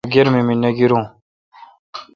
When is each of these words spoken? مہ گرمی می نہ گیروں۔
مہ 0.05 0.11
گرمی 0.13 0.41
می 0.47 0.55
نہ 0.61 0.69
گیروں۔ 0.77 1.05